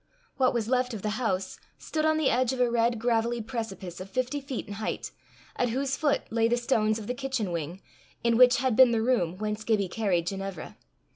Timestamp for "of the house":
0.95-1.59